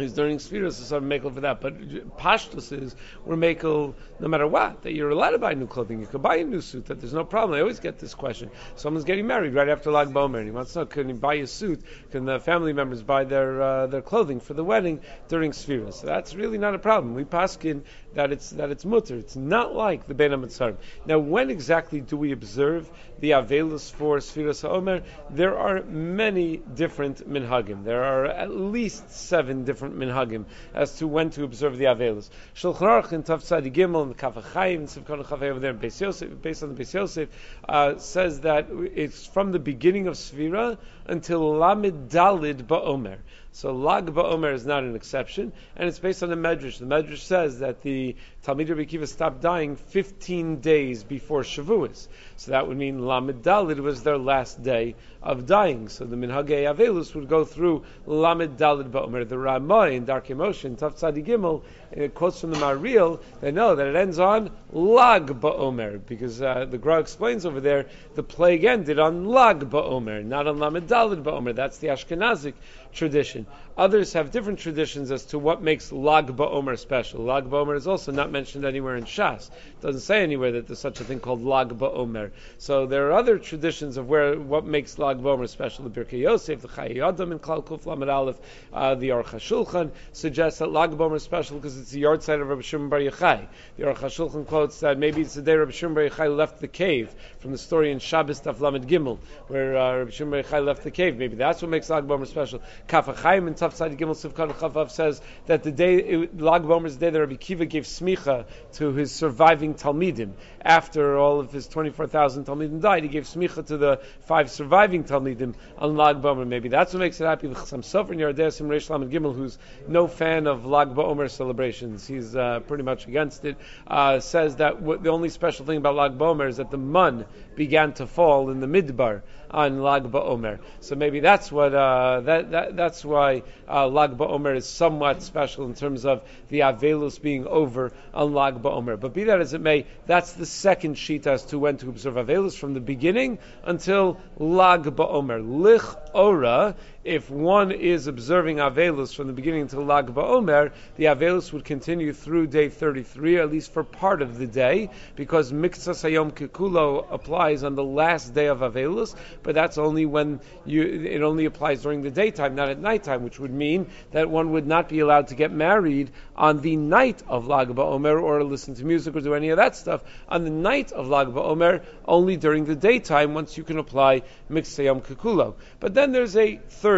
is 0.00 0.12
during 0.12 0.38
Spheres, 0.38 0.76
so 0.76 0.84
some 0.84 1.08
makel 1.08 1.32
for 1.32 1.40
that. 1.40 1.60
But 1.60 1.78
Pashtus 2.16 2.72
is 2.72 2.96
we're 3.24 3.36
makel 3.36 3.94
no 4.20 4.28
matter 4.28 4.46
what 4.46 4.82
that 4.82 4.94
you're 4.94 5.10
allowed 5.10 5.30
to 5.30 5.38
buy 5.38 5.54
new 5.54 5.66
clothing. 5.66 6.00
You 6.00 6.06
can 6.06 6.20
buy 6.20 6.36
a 6.36 6.44
new 6.44 6.60
suit. 6.60 6.86
That 6.86 7.00
there's 7.00 7.14
no 7.14 7.24
problem. 7.24 7.56
I 7.56 7.60
always 7.60 7.80
get 7.80 7.98
this 7.98 8.14
question. 8.14 8.50
Someone's 8.76 9.04
getting 9.04 9.26
married 9.26 9.54
right 9.54 9.68
after 9.68 9.90
Lag 9.90 10.08
Bomer, 10.08 10.38
and 10.38 10.46
he 10.46 10.50
wants 10.50 10.72
to 10.72 10.80
know 10.80 10.86
can 10.86 11.08
he 11.08 11.14
buy 11.14 11.34
a 11.34 11.46
suit? 11.46 11.82
Can 12.10 12.24
the 12.24 12.40
family 12.40 12.72
members 12.72 13.02
buy 13.02 13.24
their 13.24 13.62
uh, 13.62 13.86
their 13.86 14.02
clothing 14.02 14.40
for 14.40 14.54
the 14.54 14.64
wedding 14.64 15.00
during 15.28 15.52
Spheres? 15.52 15.96
So 15.96 16.06
that's 16.06 16.34
really 16.34 16.58
not 16.58 16.74
a 16.74 16.78
problem. 16.78 17.14
We 17.14 17.24
paskin 17.24 17.82
that 18.18 18.32
it's 18.32 18.50
that 18.50 18.70
it's 18.70 18.84
mutter. 18.84 19.14
It's 19.14 19.36
not 19.36 19.76
like 19.76 20.08
the 20.08 20.14
Ben 20.14 20.32
Amitzarim. 20.32 20.76
Now, 21.06 21.20
when 21.20 21.50
exactly 21.50 22.00
do 22.00 22.16
we 22.16 22.32
observe 22.32 22.90
the 23.20 23.30
Avelus 23.30 23.92
for 23.92 24.20
Spheres 24.20 24.64
Omer? 24.64 25.02
There 25.30 25.56
are 25.56 25.84
many 25.84 26.56
different 26.56 27.30
minhagim. 27.30 27.84
There 27.84 28.02
are 28.02 28.24
at 28.26 28.50
least 28.50 29.12
seven 29.12 29.64
different 29.64 29.96
minhagim 29.96 30.46
as 30.74 30.96
to 30.98 31.06
when 31.06 31.30
to 31.30 31.44
observe 31.44 31.78
the 31.78 31.84
Avelis. 31.84 32.28
Shulchan 32.56 32.88
Aruch 32.88 33.12
in 33.12 33.22
Tav 33.22 33.44
Tzadi 33.44 33.72
Gimel 33.72 34.02
and 34.02 34.10
the 34.10 34.16
Kaf 34.16 34.34
HaChaim 34.34 34.78
and 34.78 34.88
Sivkon 34.88 35.24
Chavay 35.24 35.50
over 35.50 35.60
there 35.60 35.72
Beis 35.72 36.00
Yosef, 36.00 36.42
based 36.42 36.64
on 36.64 36.74
the 36.74 36.82
Beis 36.82 36.92
Yosef, 36.92 37.28
uh, 37.68 37.98
says 37.98 38.40
that 38.40 38.66
it's 38.96 39.26
from 39.26 39.52
the 39.52 39.60
beginning 39.60 40.08
of 40.08 40.14
Svira 40.14 40.76
until 41.06 41.52
Lamid 41.52 42.08
Dalid 42.08 42.64
Ba'omer. 42.64 43.18
So 43.58 43.72
Lag 43.72 44.06
Ba'omer 44.06 44.54
is 44.54 44.64
not 44.64 44.84
an 44.84 44.94
exception, 44.94 45.52
and 45.74 45.88
it's 45.88 45.98
based 45.98 46.22
on 46.22 46.28
the 46.28 46.36
Medrash. 46.36 46.78
The 46.78 46.84
Medrash 46.84 47.18
says 47.18 47.58
that 47.58 47.82
the 47.82 48.14
Talmid 48.44 48.68
Rabbi 48.68 48.84
Kiva 48.84 49.04
stopped 49.08 49.40
dying 49.40 49.74
15 49.74 50.60
days 50.60 51.02
before 51.02 51.42
Shavuos. 51.42 52.06
So 52.36 52.52
that 52.52 52.68
would 52.68 52.76
mean 52.76 53.04
Lamed 53.04 53.42
Dalid 53.42 53.80
was 53.80 54.04
their 54.04 54.16
last 54.16 54.62
day 54.62 54.94
of 55.20 55.46
dying. 55.46 55.88
So 55.88 56.04
the 56.04 56.14
Minhagei 56.14 56.72
Avelus 56.72 57.16
would 57.16 57.28
go 57.28 57.44
through 57.44 57.82
Lamed 58.06 58.56
Dalid 58.58 58.92
Ba'omer. 58.92 59.28
The 59.28 59.36
Ramah 59.36 59.90
in 59.90 60.06
Darkei 60.06 60.36
Moshe 60.36 60.64
in 60.64 60.76
Tav 60.76 60.94
Tzadi 60.94 61.26
Gimel, 61.26 61.64
it 61.92 62.14
quotes 62.14 62.40
from 62.40 62.50
the 62.50 62.58
Mariel, 62.58 63.20
they 63.40 63.50
know 63.50 63.74
that 63.74 63.86
it 63.86 63.96
ends 63.96 64.18
on 64.18 64.50
Lag 64.72 65.26
Ba'omer, 65.26 66.00
because 66.06 66.42
uh, 66.42 66.66
the 66.68 66.78
Gra 66.78 67.00
explains 67.00 67.46
over 67.46 67.60
there, 67.60 67.86
the 68.14 68.22
plague 68.22 68.64
ended 68.64 68.98
on 68.98 69.26
Lag 69.26 69.60
Ba'omer, 69.70 70.24
not 70.24 70.46
on 70.46 70.58
Lamed 70.58 70.88
Ba'omer. 70.88 71.54
That's 71.54 71.78
the 71.78 71.88
Ashkenazic 71.88 72.54
tradition. 72.92 73.46
Others 73.76 74.14
have 74.14 74.32
different 74.32 74.58
traditions 74.58 75.12
as 75.12 75.24
to 75.26 75.38
what 75.38 75.62
makes 75.62 75.92
Lag 75.92 76.26
BaOmer 76.26 76.76
special. 76.78 77.22
Lag 77.22 77.44
BaOmer 77.44 77.76
is 77.76 77.86
also 77.86 78.10
not 78.10 78.32
mentioned 78.32 78.64
anywhere 78.64 78.96
in 78.96 79.04
Shas. 79.04 79.50
It 79.50 79.80
doesn't 79.80 80.00
say 80.00 80.22
anywhere 80.22 80.52
that 80.52 80.66
there's 80.66 80.80
such 80.80 81.00
a 81.00 81.04
thing 81.04 81.20
called 81.20 81.44
Lag 81.44 81.68
BaOmer. 81.68 82.32
So 82.58 82.86
there 82.86 83.06
are 83.08 83.12
other 83.12 83.38
traditions 83.38 83.96
of 83.96 84.08
where 84.08 84.38
what 84.38 84.64
makes 84.64 84.98
Lag 84.98 85.18
BaOmer 85.18 85.48
special. 85.48 85.88
The 85.88 85.90
Birkei 85.90 86.20
Yosef, 86.20 86.60
the 86.60 86.68
Chayei 86.68 87.06
Adam 87.06 87.30
in 87.30 87.38
Klal 87.38 87.64
Kuf 87.64 87.86
Lamed 87.86 88.08
Aleph, 88.08 88.38
uh, 88.72 88.96
the 88.96 89.10
Aruch 89.10 89.26
HaShulchan 89.26 89.90
suggests 90.12 90.58
that 90.58 90.72
Lag 90.72 90.90
BaOmer 90.90 91.16
is 91.16 91.22
special 91.22 91.56
because 91.56 91.77
it's 91.78 91.90
the 91.90 92.00
yard 92.00 92.22
side 92.22 92.40
of 92.40 92.48
Rabbi 92.48 92.62
Shimon 92.62 92.88
Bar 92.88 93.00
Yochai. 93.00 93.46
The 93.76 93.84
Aruch 93.84 93.98
HaShulchan 93.98 94.46
quotes 94.46 94.80
that 94.80 94.98
maybe 94.98 95.22
it's 95.22 95.34
the 95.34 95.42
day 95.42 95.54
Rabbi 95.54 95.70
Shimon 95.70 95.94
Bar 95.94 96.04
Yochai 96.04 96.36
left 96.36 96.60
the 96.60 96.68
cave 96.68 97.14
from 97.38 97.52
the 97.52 97.58
story 97.58 97.90
in 97.92 97.98
Shabbos 97.98 98.40
Taf 98.40 98.60
Lamed 98.60 98.88
Gimel, 98.88 99.18
where 99.46 99.76
uh, 99.76 99.98
Rabbi 99.98 100.10
Shimon 100.10 100.30
Bar 100.30 100.42
Yochai 100.42 100.64
left 100.64 100.84
the 100.84 100.90
cave. 100.90 101.16
Maybe 101.16 101.36
that's 101.36 101.62
what 101.62 101.70
makes 101.70 101.88
Lag 101.88 102.06
Bomer 102.06 102.26
special. 102.26 102.60
Kaf 102.86 103.06
HaChaim 103.06 103.46
and 103.46 103.56
Taf 103.56 103.76
Tzadi 103.76 103.96
Gimel 103.96 104.16
Sivkan 104.16 104.52
Chavav 104.52 104.90
says 104.90 105.20
that 105.46 105.62
the 105.62 105.72
day 105.72 105.96
it, 105.96 106.40
Lag 106.40 106.62
Bomer's 106.62 106.96
day 106.96 107.10
that 107.10 107.20
Rabbi 107.20 107.36
Kiva 107.36 107.66
gave 107.66 107.84
smicha 107.84 108.46
to 108.74 108.92
his 108.92 109.12
surviving 109.12 109.74
talmidim 109.74 110.32
after 110.60 111.18
all 111.18 111.40
of 111.40 111.52
his 111.52 111.66
twenty 111.68 111.90
four 111.90 112.06
thousand 112.06 112.44
talmidim 112.44 112.80
died, 112.80 113.02
he 113.02 113.08
gave 113.08 113.24
smicha 113.24 113.64
to 113.66 113.76
the 113.76 114.00
five 114.20 114.50
surviving 114.50 115.04
talmidim 115.04 115.54
on 115.78 115.96
Lag 115.96 116.20
Bomer. 116.20 116.46
Maybe 116.46 116.68
that's 116.68 116.92
what 116.92 117.00
makes 117.00 117.20
it 117.20 117.24
happy. 117.24 117.52
Some 117.64 117.82
Sofer 117.82 118.14
Yardesim 118.14 118.66
Reish 118.68 118.90
Lamed 118.90 119.12
Gimel, 119.12 119.34
who's 119.34 119.58
no 119.86 120.06
fan 120.08 120.46
of 120.46 120.66
Lag 120.66 120.88
Bomer 120.88 121.30
celebrations, 121.68 122.06
he's 122.06 122.34
uh, 122.34 122.60
pretty 122.60 122.82
much 122.82 123.06
against 123.06 123.44
it. 123.44 123.56
Uh, 123.86 124.20
says 124.20 124.56
that 124.56 124.80
w- 124.80 124.98
the 125.00 125.10
only 125.10 125.28
special 125.28 125.66
thing 125.66 125.76
about 125.76 125.94
Lag 125.94 126.16
Bomer 126.16 126.48
is 126.48 126.56
that 126.56 126.70
the 126.70 126.78
mun 126.78 127.26
began 127.56 127.92
to 127.92 128.06
fall 128.06 128.50
in 128.50 128.60
the 128.60 128.66
midbar 128.66 129.22
on 129.50 129.82
Lag 129.82 130.04
BaOmer. 130.04 130.58
So 130.80 130.94
maybe 130.94 131.20
that's 131.20 131.50
what 131.50 131.74
uh, 131.74 132.20
that, 132.22 132.50
that 132.50 132.76
that's 132.76 133.04
why 133.04 133.42
uh, 133.68 133.88
Lag 133.88 134.16
BaOmer 134.16 134.56
is 134.56 134.66
somewhat 134.66 135.22
special 135.22 135.66
in 135.66 135.74
terms 135.74 136.04
of 136.04 136.22
the 136.48 136.60
Avelus 136.60 137.20
being 137.20 137.46
over 137.46 137.92
on 138.14 138.34
Lag 138.34 138.62
BaOmer. 138.62 138.98
But 138.98 139.14
be 139.14 139.24
that 139.24 139.40
as 139.40 139.54
it 139.54 139.60
may, 139.60 139.86
that's 140.06 140.32
the 140.32 140.46
second 140.46 140.96
sheet 140.98 141.26
as 141.26 141.44
to 141.46 141.58
when 141.58 141.76
to 141.78 141.88
observe 141.88 142.14
Avelus 142.14 142.56
from 142.58 142.74
the 142.74 142.80
beginning 142.80 143.38
until 143.64 144.18
Lag 144.38 144.84
BaOmer. 144.84 145.40
Lich 145.44 145.82
Ora 146.14 146.76
if 147.08 147.30
one 147.30 147.72
is 147.72 148.06
observing 148.06 148.58
Avelus 148.58 149.14
from 149.14 149.28
the 149.28 149.32
beginning 149.32 149.62
until 149.62 149.82
Lag 149.82 150.08
BaOmer, 150.08 150.72
the 150.96 151.04
Avelus 151.04 151.54
would 151.54 151.64
continue 151.64 152.12
through 152.12 152.48
day 152.48 152.68
33, 152.68 153.38
at 153.38 153.50
least 153.50 153.72
for 153.72 153.82
part 153.82 154.20
of 154.20 154.36
the 154.36 154.46
day, 154.46 154.90
because 155.16 155.50
Miksa 155.50 155.94
Sayom 155.94 156.32
Kikulo 156.32 157.06
applies 157.10 157.64
on 157.64 157.74
the 157.76 157.82
last 157.82 158.34
day 158.34 158.48
of 158.48 158.58
Avelus, 158.58 159.14
but 159.42 159.54
that's 159.54 159.78
only 159.78 160.04
when 160.04 160.40
you, 160.66 160.82
it 160.82 161.22
only 161.22 161.46
applies 161.46 161.82
during 161.82 162.02
the 162.02 162.10
daytime, 162.10 162.54
not 162.54 162.68
at 162.68 162.78
nighttime, 162.78 163.24
which 163.24 163.40
would 163.40 163.54
mean 163.54 163.86
that 164.10 164.28
one 164.28 164.52
would 164.52 164.66
not 164.66 164.90
be 164.90 165.00
allowed 165.00 165.28
to 165.28 165.34
get 165.34 165.50
married 165.50 166.10
on 166.36 166.60
the 166.60 166.76
night 166.76 167.22
of 167.26 167.46
Lag 167.46 167.68
BaOmer 167.68 168.22
or 168.22 168.44
listen 168.44 168.74
to 168.74 168.84
music 168.84 169.16
or 169.16 169.22
do 169.22 169.32
any 169.32 169.48
of 169.48 169.56
that 169.56 169.76
stuff 169.76 170.04
on 170.28 170.44
the 170.44 170.50
night 170.50 170.92
of 170.92 171.08
Lag 171.08 171.28
BaOmer, 171.28 171.82
only 172.04 172.36
during 172.36 172.66
the 172.66 172.76
daytime 172.76 173.32
once 173.32 173.56
you 173.56 173.64
can 173.64 173.78
apply 173.78 174.22
Miksayam 174.50 175.02
Kikulo. 175.02 175.54
But 175.80 175.94
then 175.94 176.12
there's 176.12 176.36
a 176.36 176.56
third 176.68 176.97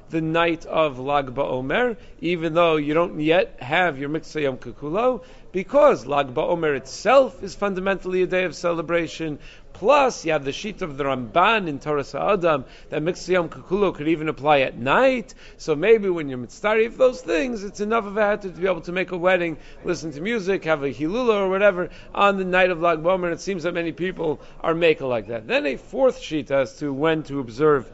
the 0.11 0.21
night 0.21 0.65
of 0.65 0.99
Lag 0.99 1.27
BaOmer, 1.27 1.97
even 2.19 2.53
though 2.53 2.75
you 2.75 2.93
don't 2.93 3.19
yet 3.19 3.57
have 3.61 3.97
your 3.97 4.09
Mitzvah 4.09 4.41
Yom 4.41 4.57
Kikulo, 4.57 5.23
because 5.51 6.05
Lag 6.05 6.33
BaOmer 6.33 6.75
itself 6.75 7.41
is 7.43 7.55
fundamentally 7.55 8.21
a 8.21 8.27
day 8.27 8.43
of 8.43 8.55
celebration. 8.55 9.39
Plus, 9.73 10.25
you 10.25 10.33
have 10.33 10.45
the 10.45 10.51
sheet 10.51 10.81
of 10.81 10.97
the 10.97 11.05
Ramban 11.05 11.67
in 11.67 11.79
Torah 11.79 12.03
Sa'adam 12.03 12.65
that 12.89 13.01
Mitzvah 13.01 13.31
Yom 13.33 13.49
Kikulo 13.49 13.93
could 13.95 14.09
even 14.09 14.27
apply 14.27 14.59
at 14.59 14.77
night. 14.77 15.33
So 15.57 15.75
maybe 15.75 16.09
when 16.09 16.29
you're 16.29 16.37
mitzvah 16.37 16.85
of 16.85 16.97
those 16.97 17.21
things, 17.21 17.63
it's 17.63 17.79
enough 17.79 18.05
of 18.05 18.17
a 18.17 18.21
hat 18.21 18.41
to 18.43 18.49
be 18.49 18.67
able 18.67 18.81
to 18.81 18.91
make 18.91 19.11
a 19.11 19.17
wedding, 19.17 19.57
listen 19.83 20.11
to 20.11 20.21
music, 20.21 20.65
have 20.65 20.83
a 20.83 20.93
hilula 20.93 21.35
or 21.35 21.49
whatever 21.49 21.89
on 22.13 22.37
the 22.37 22.45
night 22.45 22.69
of 22.69 22.81
Lag 22.81 22.99
BaOmer. 22.99 23.25
And 23.25 23.33
it 23.33 23.41
seems 23.41 23.63
that 23.63 23.73
many 23.73 23.93
people 23.93 24.41
are 24.61 24.75
making 24.75 25.07
like 25.07 25.27
that. 25.27 25.47
Then 25.47 25.65
a 25.65 25.77
fourth 25.77 26.19
sheet 26.19 26.51
as 26.51 26.77
to 26.79 26.93
when 26.93 27.23
to 27.23 27.39
observe 27.39 27.89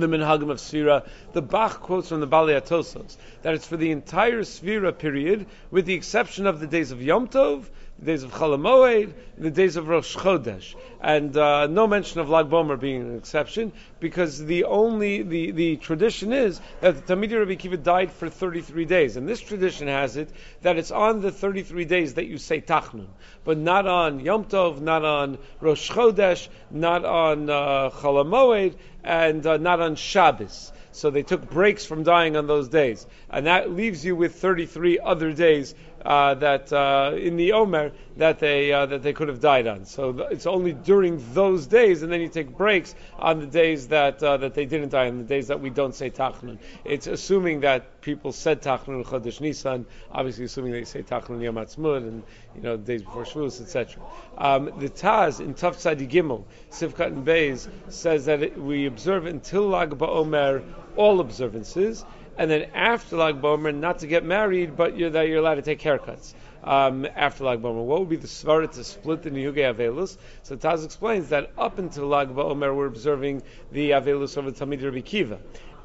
the 0.00 0.06
Minhagim 0.06 0.50
of 0.50 0.58
Sfira. 0.58 1.06
The 1.32 1.42
Bach 1.42 1.80
quotes 1.80 2.08
from 2.08 2.20
the 2.20 2.26
Atosos 2.26 3.16
that 3.42 3.54
it's 3.54 3.66
for 3.66 3.76
the 3.76 3.90
entire 3.90 4.40
Sfira 4.42 4.96
period, 4.96 5.46
with 5.70 5.86
the 5.86 5.94
exception 5.94 6.46
of 6.46 6.60
the 6.60 6.66
days 6.66 6.90
of 6.90 7.02
Yom 7.02 7.28
Tov, 7.28 7.64
the 8.04 8.12
days 8.12 8.22
of 8.22 8.32
Chalamoed, 8.32 9.14
the 9.38 9.50
days 9.50 9.76
of 9.76 9.88
Rosh 9.88 10.14
Chodesh, 10.14 10.74
and 11.00 11.34
uh, 11.38 11.66
no 11.68 11.86
mention 11.86 12.20
of 12.20 12.28
Lag 12.28 12.50
Bomer 12.50 12.78
being 12.78 13.00
an 13.00 13.16
exception, 13.16 13.72
because 13.98 14.44
the 14.44 14.64
only 14.64 15.22
the, 15.22 15.52
the 15.52 15.76
tradition 15.76 16.30
is 16.34 16.60
that 16.82 17.06
the 17.06 17.16
Talmidei 17.16 17.38
Rabbi 17.38 17.54
Kiva 17.54 17.78
died 17.78 18.12
for 18.12 18.28
33 18.28 18.84
days, 18.84 19.16
and 19.16 19.26
this 19.26 19.40
tradition 19.40 19.88
has 19.88 20.18
it 20.18 20.28
that 20.60 20.76
it's 20.76 20.90
on 20.90 21.22
the 21.22 21.32
33 21.32 21.86
days 21.86 22.14
that 22.14 22.26
you 22.26 22.36
say 22.36 22.60
Tachnun, 22.60 23.06
but 23.42 23.56
not 23.56 23.86
on 23.86 24.20
Yom 24.20 24.44
Tov, 24.44 24.82
not 24.82 25.02
on 25.02 25.38
Rosh 25.60 25.90
Chodesh, 25.90 26.48
not 26.70 27.06
on 27.06 27.48
uh, 27.48 27.88
Chalamoed, 27.88 28.74
and 29.02 29.46
uh, 29.46 29.56
not 29.56 29.80
on 29.80 29.96
Shabbos. 29.96 30.72
So 30.92 31.10
they 31.10 31.24
took 31.24 31.50
breaks 31.50 31.84
from 31.84 32.04
dying 32.04 32.36
on 32.36 32.46
those 32.46 32.68
days, 32.68 33.04
and 33.28 33.46
that 33.46 33.70
leaves 33.72 34.04
you 34.04 34.14
with 34.14 34.36
33 34.36 35.00
other 35.00 35.32
days 35.32 35.74
uh, 36.04 36.34
that 36.34 36.72
uh, 36.72 37.12
in 37.16 37.36
the 37.36 37.52
Omer 37.52 37.92
that 38.16 38.38
they 38.38 38.72
uh, 38.72 38.86
that 38.86 39.02
they 39.02 39.12
could 39.12 39.28
have 39.28 39.40
died 39.40 39.66
on. 39.66 39.84
So 39.84 40.10
it's 40.30 40.46
only 40.46 40.72
during 40.72 41.22
those 41.32 41.66
days, 41.66 42.02
and 42.02 42.12
then 42.12 42.20
you 42.20 42.28
take 42.28 42.56
breaks 42.56 42.94
on 43.18 43.40
the 43.40 43.46
days 43.46 43.88
that 43.88 44.22
uh, 44.22 44.36
that 44.36 44.54
they 44.54 44.66
didn't 44.66 44.90
die, 44.90 45.08
on 45.08 45.18
the 45.18 45.24
days 45.24 45.48
that 45.48 45.60
we 45.60 45.70
don't 45.70 45.94
say 45.94 46.10
Tachnun. 46.10 46.58
It's 46.84 47.06
assuming 47.06 47.60
that 47.60 48.00
people 48.00 48.32
said 48.32 48.62
Tachnun 48.62 49.04
Chodesh 49.04 49.40
Nisan, 49.40 49.86
obviously 50.12 50.44
assuming 50.44 50.72
they 50.72 50.84
say 50.84 51.02
Tachnun 51.02 51.42
Yom 51.42 51.56
Ha'atzmaut 51.56 51.98
and 51.98 52.22
you 52.54 52.62
know 52.62 52.76
days 52.76 53.02
before 53.02 53.24
Shavuos, 53.24 53.60
etc. 53.60 54.02
Um, 54.36 54.66
the 54.78 54.88
Taz 54.88 55.40
in 55.40 55.54
Tav 55.54 55.76
Tzadi 55.76 56.08
Gimel, 56.08 56.44
Sivkat 56.70 57.06
and 57.06 57.26
Beis 57.26 57.68
says 57.88 58.26
that 58.26 58.42
it, 58.42 58.60
we 58.60 58.86
observe 58.86 59.26
until 59.26 59.68
Lag 59.68 59.90
BaOmer 59.90 60.62
all 60.96 61.20
observances 61.20 62.04
and 62.38 62.50
then 62.50 62.70
after 62.74 63.16
Lag 63.16 63.40
Bomer, 63.40 63.74
not 63.74 64.00
to 64.00 64.06
get 64.06 64.24
married, 64.24 64.76
but 64.76 64.96
you're, 64.96 65.10
that 65.10 65.28
you're 65.28 65.38
allowed 65.38 65.56
to 65.56 65.62
take 65.62 65.80
haircuts. 65.80 66.34
Um, 66.62 67.06
after 67.14 67.44
Lag 67.44 67.60
Bomer, 67.60 67.84
what 67.84 68.00
would 68.00 68.08
be 68.08 68.16
the 68.16 68.26
svara 68.26 68.70
to 68.72 68.84
split 68.84 69.22
the 69.22 69.30
Niyuge 69.30 69.56
Avelus? 69.56 70.16
So 70.42 70.56
Taz 70.56 70.84
explains 70.84 71.28
that 71.28 71.50
up 71.58 71.78
until 71.78 72.06
Lag 72.06 72.28
Bomer, 72.28 72.74
we're 72.74 72.86
observing 72.86 73.42
the 73.70 73.90
Avelus 73.90 74.36
of 74.36 74.46
the 74.46 74.52
Talmid 74.52 74.82
Rabbi 74.82 75.00
Kiva. 75.00 75.38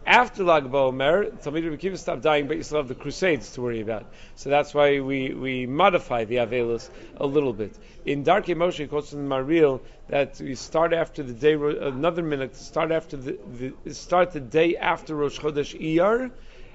After 0.10 0.44
Lag 0.44 0.64
BaOmer, 0.64 1.40
Talmid 1.44 1.66
Rabbi 1.66 1.76
Kiva 1.76 1.96
stopped 1.96 2.24
dying, 2.24 2.48
but 2.48 2.58
you 2.58 2.64
still 2.64 2.80
have 2.80 2.88
the 2.88 2.96
Crusades 2.96 3.52
to 3.52 3.62
worry 3.62 3.80
about. 3.80 4.08
So 4.34 4.50
that's 4.50 4.74
why 4.74 5.00
we, 5.02 5.36
we 5.36 5.68
modify 5.68 6.26
the 6.26 6.38
Avelus 6.38 6.90
a 7.18 7.28
little 7.28 7.54
bit. 7.54 7.78
In 8.08 8.24
Darkei 8.24 8.56
Moshe, 8.56 8.90
quotes 8.90 9.14
in 9.14 9.30
the 9.30 9.36
Maril 9.36 9.82
that 10.08 10.40
we 10.40 10.56
start 10.56 10.94
after 10.94 11.22
the 11.22 11.34
day, 11.34 11.54
another 11.54 12.24
minute, 12.24 12.56
start 12.56 12.92
after 12.92 13.18
the, 13.18 13.38
the 13.86 13.94
start 13.94 14.32
the 14.32 14.40
day 14.40 14.76
after 14.78 15.14
Rosh 15.14 15.38
Chodesh 15.38 15.80
Iyar, 15.80 16.32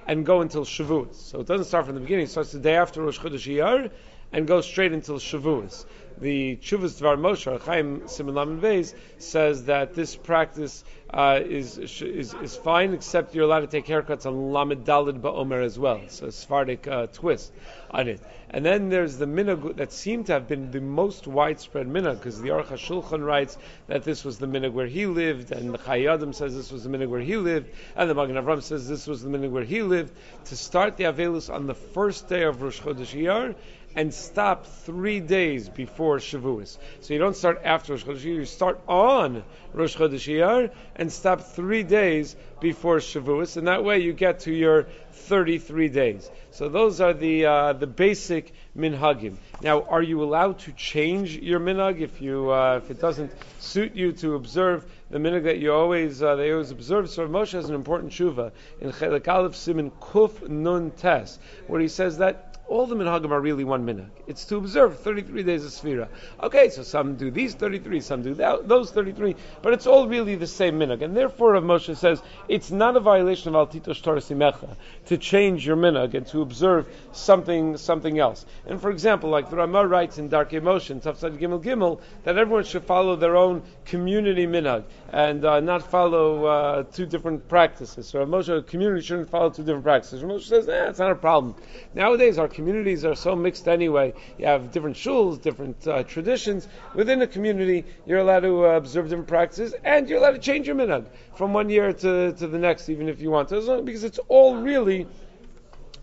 and 0.07 0.25
go 0.25 0.41
until 0.41 0.64
Shavuos. 0.64 1.17
So 1.17 1.41
it 1.41 1.49
doesn't 1.49 1.67
start 1.67 1.87
from 1.87 1.97
the 1.97 2.03
beginning; 2.03 2.26
it 2.26 2.31
starts 2.31 2.53
the 2.53 2.61
day 2.61 2.76
after 2.76 3.03
Rosh 3.03 3.19
Chodesh 3.19 3.53
Iyar, 3.53 3.91
and 4.33 4.47
goes 4.47 4.64
straight 4.64 4.93
until 4.93 5.19
Shavuos 5.19 5.87
the 6.18 6.56
Chuvas 6.56 7.00
Dvar 7.00 7.18
Moshe, 7.18 7.61
Chaim 7.62 8.06
Simon 8.06 8.35
Laman 8.35 8.61
Veiz, 8.61 8.94
says 9.18 9.64
that 9.64 9.94
this 9.94 10.16
practice 10.16 10.85
uh, 11.11 11.40
is, 11.44 11.78
is 11.78 12.35
is 12.35 12.56
fine, 12.56 12.92
except 12.92 13.35
you're 13.35 13.44
allowed 13.44 13.61
to 13.61 13.66
take 13.66 13.87
haircuts 13.87 14.26
on 14.26 14.52
Lamed 14.52 14.85
Dalid 14.85 15.21
Ba'omer 15.21 15.62
as 15.62 15.78
well. 15.78 16.00
So 16.09 16.26
a 16.26 16.33
Sephardic 16.33 16.88
uh, 16.88 17.06
twist 17.09 17.52
on 17.90 18.09
it. 18.09 18.21
And 18.50 18.64
then 18.64 18.88
there's 18.88 19.16
the 19.16 19.26
minhag 19.26 19.76
that 19.76 19.92
seemed 19.92 20.26
to 20.26 20.33
have 20.33 20.49
been 20.49 20.71
the 20.71 20.80
most 20.80 21.26
widespread 21.26 21.87
minhag, 21.88 22.18
because 22.18 22.40
the 22.40 22.49
Aruch 22.49 22.66
HaShulchan 22.66 23.25
writes 23.25 23.59
that 23.87 24.04
this 24.04 24.25
was 24.25 24.38
the 24.38 24.47
minhag 24.47 24.73
where 24.73 24.87
he 24.87 25.06
lived, 25.06 25.52
and 25.52 25.73
the 25.73 25.78
Chayei 25.78 26.12
Adam 26.12 26.33
says 26.33 26.54
this 26.54 26.73
was 26.73 26.85
the 26.85 26.90
minhag 26.90 27.09
where 27.09 27.21
he 27.21 27.37
lived, 27.37 27.71
and 27.97 28.11
the 28.11 28.14
Magen 28.14 28.37
Avram 28.37 28.62
says 28.62 28.88
this 28.88 29.06
was 29.06 29.23
the 29.23 29.28
minhag 29.28 29.50
where 29.50 29.64
he 29.64 29.83
lived, 29.83 30.12
to 30.47 30.56
start 30.56 30.97
the 30.97 31.04
Avelus 31.04 31.52
on 31.52 31.66
the 31.66 31.75
first 31.75 32.28
day 32.28 32.42
of 32.42 32.62
Rosh 32.62 32.80
Chodesh 32.80 33.14
Iyar, 33.14 33.54
and 33.97 34.13
stop 34.13 34.67
three 34.67 35.21
days 35.21 35.69
before 35.69 36.19
Shavuos. 36.19 36.79
So 37.01 37.15
you 37.15 37.21
don't 37.21 37.37
start 37.37 37.61
after 37.65 37.93
Rosh 37.93 38.05
Chodesh 38.05 38.25
Iyar, 38.25 38.35
you 38.37 38.45
start 38.45 38.81
on 38.89 39.45
Rosh 39.73 39.97
Chodesh 39.97 40.27
Iyar 40.27 40.71
and 40.97 41.13
stop 41.13 41.41
three 41.41 41.83
days 41.83 42.37
before 42.61 42.99
Shavuos, 42.99 43.57
and 43.57 43.69
that 43.69 43.85
way 43.85 44.01
you 44.01 44.13
get 44.13 44.41
to 44.41 44.53
your 44.53 44.87
33 45.13 45.89
days. 45.89 46.31
So 46.51 46.69
those 46.69 47.01
are 47.01 47.13
the 47.13 47.47
uh, 47.47 47.73
the 47.73 47.87
basic 47.87 48.53
minhagim. 48.77 49.37
Now, 49.63 49.83
are 49.83 50.03
you 50.03 50.23
allowed 50.23 50.59
to 50.61 50.73
change 50.73 51.37
your 51.37 51.61
minhag 51.61 52.01
if 52.01 52.21
you 52.21 52.51
uh, 52.51 52.81
if 52.83 52.91
it 52.91 53.01
doesn't 53.01 53.33
suit 53.59 53.95
you 53.95 54.13
to 54.13 54.35
observe 54.35 54.85
the 55.11 55.19
minhag 55.19 55.45
that 55.45 55.59
you 55.59 55.73
always 55.73 56.23
uh, 56.23 56.37
they 56.37 56.53
always 56.53 56.71
observe? 56.71 57.11
So 57.11 57.27
Moshe 57.27 57.53
has 57.53 57.69
an 57.69 57.75
important 57.75 58.13
shuva 58.13 58.53
in 58.81 58.93
Chelik 58.93 59.27
Aleph 59.29 59.57
Simin 59.57 59.91
Kuf 59.93 60.49
Nun 60.49 60.91
Tes, 60.91 61.39
where 61.67 61.81
he 61.81 61.89
says 61.89 62.19
that 62.19 62.54
all 62.75 62.87
the 62.87 62.97
minhagim 62.97 63.31
are 63.31 63.40
really 63.40 63.62
one 63.62 63.87
minhag. 63.87 64.09
It's 64.26 64.45
to 64.47 64.57
observe 64.57 64.99
33 64.99 65.45
days 65.45 65.64
of 65.64 65.71
Sfira. 65.71 66.09
Okay, 66.43 66.71
so 66.71 66.83
some 66.83 67.14
do 67.14 67.31
these 67.31 67.54
33, 67.54 68.00
some 68.00 68.23
do 68.23 68.35
that, 68.35 68.66
those 68.66 68.90
33, 68.90 69.37
but 69.62 69.73
it's 69.73 69.87
all 69.87 70.09
really 70.09 70.35
the 70.35 70.49
same 70.49 70.81
minhag. 70.81 71.00
And 71.02 71.16
therefore, 71.16 71.52
Rav 71.52 71.62
Moshe 71.62 71.97
says 71.97 72.21
it's 72.49 72.73
not 72.73 72.97
a 72.97 73.00
violation 73.00 73.54
of 73.54 73.71
Altito 73.71 74.02
Torah 74.02 74.19
Simecha 74.19 74.76
to 75.07 75.16
change 75.16 75.64
your 75.64 75.76
minhag 75.76 76.14
and 76.14 76.26
to 76.26 76.43
observe 76.43 76.88
something 77.12 77.76
something 77.76 78.19
else. 78.19 78.45
And 78.66 78.81
for 78.81 78.90
example, 78.90 79.31
like 79.31 79.50
the 79.50 79.57
Ramah 79.57 79.87
writes 79.87 80.19
in 80.19 80.28
Darkei 80.28 80.61
Moshe, 80.61 81.00
Tafsad 81.00 81.38
Gimel 81.38 81.62
Gimel, 81.62 82.00
that 82.25 82.38
everyone 82.38 82.64
should 82.64 82.83
follow 82.83 83.14
their 83.14 83.37
own 83.37 83.62
community 83.85 84.49
minhag 84.49 84.83
and 85.12 85.45
uh, 85.45 85.61
not 85.61 85.88
follow 85.88 86.47
uh, 86.47 86.83
two 86.83 87.07
different 87.07 87.47
practices. 87.49 88.09
So 88.09 88.19
Rav 88.19 88.28
Moshe, 88.28 88.66
community 88.66 89.07
shouldn't 89.07 89.31
follow 89.31 89.50
two 89.50 89.62
different 89.62 89.85
practices. 89.85 90.25
Rav 90.25 90.40
Moshe 90.40 90.49
says, 90.49 90.69
eh, 90.69 90.88
it's 90.88 90.99
not 90.99 91.12
a 91.12 91.14
problem. 91.14 91.54
Nowadays, 91.95 92.37
our 92.37 92.49
communities 92.64 93.04
are 93.04 93.14
so 93.14 93.37
mixed 93.37 93.68
anyway. 93.68 94.14
You 94.38 94.47
have 94.47 94.73
different 94.73 94.97
shuls, 94.97 95.38
different 95.38 95.87
uh, 95.87 96.02
traditions. 96.04 96.66
Within 96.94 97.21
a 97.21 97.26
community, 97.26 97.85
you're 98.06 98.21
allowed 98.21 98.40
to 98.40 98.64
uh, 98.64 98.68
observe 98.71 99.11
different 99.11 99.28
practices, 99.28 99.75
and 99.85 100.09
you're 100.09 100.18
allowed 100.18 100.37
to 100.37 100.38
change 100.38 100.66
your 100.66 100.76
minhag 100.76 101.04
from 101.37 101.52
one 101.52 101.68
year 101.68 101.92
to, 101.92 102.33
to 102.33 102.47
the 102.47 102.59
next, 102.59 102.88
even 102.88 103.06
if 103.11 103.21
you 103.21 103.30
want 103.30 103.50
to, 103.50 103.83
because 103.83 104.02
it's 104.02 104.18
all 104.28 104.56
really 104.56 105.06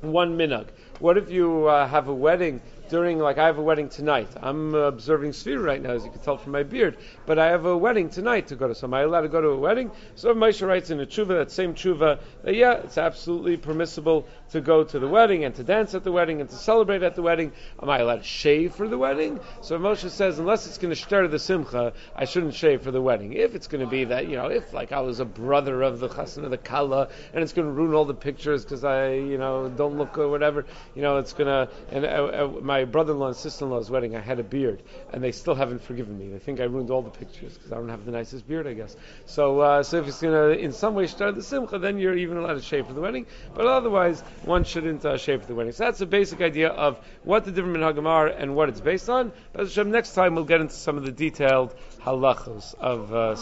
one 0.01 0.37
minhag. 0.37 0.67
What 0.99 1.17
if 1.17 1.31
you 1.31 1.65
uh, 1.65 1.87
have 1.87 2.09
a 2.09 2.13
wedding 2.13 2.61
during, 2.91 3.19
like, 3.19 3.37
I 3.37 3.45
have 3.45 3.57
a 3.57 3.61
wedding 3.61 3.87
tonight. 3.87 4.27
I'm 4.41 4.75
uh, 4.75 4.79
observing 4.79 5.31
Sfira 5.31 5.63
right 5.63 5.81
now, 5.81 5.91
as 5.91 6.03
you 6.03 6.11
can 6.11 6.19
tell 6.19 6.37
from 6.37 6.51
my 6.51 6.63
beard, 6.63 6.97
but 7.25 7.39
I 7.39 7.47
have 7.47 7.65
a 7.65 7.75
wedding 7.75 8.09
tonight 8.09 8.47
to 8.47 8.55
go 8.57 8.67
to. 8.67 8.75
So 8.75 8.85
am 8.85 8.93
I 8.93 9.01
allowed 9.01 9.21
to 9.21 9.29
go 9.29 9.39
to 9.39 9.47
a 9.47 9.57
wedding? 9.57 9.91
So 10.15 10.33
Moshe 10.33 10.67
writes 10.67 10.89
in 10.89 10.99
a 10.99 11.05
tshuva, 11.05 11.29
that 11.29 11.51
same 11.51 11.73
tshuva, 11.73 12.19
that 12.43 12.53
yeah, 12.53 12.73
it's 12.73 12.97
absolutely 12.97 13.55
permissible 13.55 14.27
to 14.51 14.59
go 14.59 14.83
to 14.83 14.99
the 14.99 15.07
wedding 15.07 15.45
and 15.45 15.55
to 15.55 15.63
dance 15.63 15.95
at 15.95 16.03
the 16.03 16.11
wedding 16.11 16.41
and 16.41 16.49
to 16.49 16.55
celebrate 16.55 17.01
at 17.01 17.15
the 17.15 17.21
wedding. 17.21 17.53
Am 17.81 17.89
I 17.89 17.99
allowed 17.99 18.17
to 18.17 18.23
shave 18.23 18.75
for 18.75 18.89
the 18.89 18.97
wedding? 18.97 19.39
So 19.61 19.79
Moshe 19.79 20.09
says, 20.09 20.37
unless 20.37 20.67
it's 20.67 20.77
going 20.77 20.93
to 20.93 21.01
stir 21.01 21.29
the 21.29 21.39
simcha, 21.39 21.93
I 22.13 22.25
shouldn't 22.25 22.55
shave 22.55 22.81
for 22.81 22.91
the 22.91 23.01
wedding. 23.01 23.31
If 23.31 23.55
it's 23.55 23.67
going 23.67 23.85
to 23.85 23.89
be 23.89 24.03
that, 24.05 24.27
you 24.27 24.35
know, 24.35 24.47
if 24.47 24.73
like 24.73 24.91
I 24.91 24.99
was 24.99 25.21
a 25.21 25.25
brother 25.25 25.81
of 25.81 26.01
the 26.01 26.09
chassan 26.09 26.43
of 26.43 26.51
the 26.51 26.57
kala, 26.57 27.07
and 27.33 27.41
it's 27.41 27.53
going 27.53 27.67
to 27.69 27.73
ruin 27.73 27.93
all 27.93 28.03
the 28.03 28.13
pictures 28.13 28.65
because 28.65 28.83
I, 28.83 29.13
you 29.13 29.37
know, 29.37 29.69
don't 29.69 29.97
look 29.97 30.17
or 30.17 30.27
whatever, 30.27 30.65
you 30.93 31.01
know, 31.01 31.17
it's 31.17 31.31
going 31.31 31.47
to, 31.47 31.73
and 31.89 32.03
uh, 32.03 32.09
uh, 32.09 32.47
my 32.61 32.80
my 32.81 32.85
brother-in-law 32.85 33.27
and 33.27 33.35
sister-in-law's 33.35 33.91
wedding, 33.91 34.15
I 34.15 34.21
had 34.21 34.39
a 34.39 34.43
beard, 34.43 34.81
and 35.13 35.23
they 35.23 35.31
still 35.31 35.53
haven't 35.53 35.83
forgiven 35.83 36.17
me. 36.17 36.29
They 36.29 36.39
think 36.39 36.59
I 36.59 36.63
ruined 36.63 36.89
all 36.89 37.03
the 37.03 37.11
pictures 37.11 37.53
because 37.53 37.71
I 37.71 37.75
don't 37.75 37.89
have 37.89 38.05
the 38.05 38.11
nicest 38.11 38.47
beard, 38.47 38.65
I 38.65 38.73
guess. 38.73 38.95
So, 39.27 39.59
uh, 39.59 39.83
so 39.83 39.97
if 39.97 40.07
it's 40.07 40.19
going 40.19 40.33
to, 40.33 40.59
in 40.59 40.71
some 40.71 40.95
way, 40.95 41.05
start 41.05 41.35
the 41.35 41.43
simcha, 41.43 41.77
then 41.77 41.99
you're 41.99 42.17
even 42.17 42.37
allowed 42.37 42.55
to 42.55 42.61
shave 42.61 42.87
for 42.87 42.93
the 42.93 43.01
wedding. 43.01 43.27
But 43.53 43.67
otherwise, 43.67 44.21
one 44.45 44.63
shouldn't 44.63 45.05
uh, 45.05 45.17
shave 45.17 45.41
for 45.41 45.47
the 45.47 45.55
wedding. 45.55 45.73
So 45.73 45.83
that's 45.83 46.01
a 46.01 46.07
basic 46.07 46.41
idea 46.41 46.69
of 46.69 46.97
what 47.23 47.45
the 47.45 47.51
different 47.51 47.77
minhagim 47.77 48.07
are 48.07 48.27
and 48.27 48.55
what 48.55 48.69
it's 48.69 48.81
based 48.81 49.09
on. 49.09 49.31
But 49.53 49.75
next 49.85 50.13
time 50.13 50.33
we'll 50.33 50.45
get 50.45 50.61
into 50.61 50.73
some 50.73 50.97
of 50.97 51.05
the 51.05 51.11
detailed 51.11 51.75
halachos 52.01 52.73
of 52.75 53.13
uh. 53.13 53.35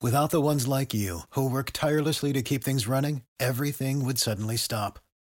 Without 0.00 0.30
the 0.30 0.40
ones 0.40 0.66
like 0.68 0.94
you, 0.94 1.22
who 1.30 1.50
work 1.50 1.72
tirelessly 1.72 2.32
to 2.32 2.42
keep 2.42 2.62
things 2.64 2.86
running, 2.86 3.22
everything 3.40 4.04
would 4.04 4.18
suddenly 4.18 4.56
stop. 4.56 5.00